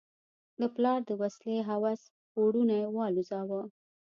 د 0.59 0.61
پلار 0.75 0.99
د 1.09 1.11
وسلې 1.21 1.57
هوس 1.69 2.01
پوړونی 2.31 2.81
والوزاوه. 2.95 3.61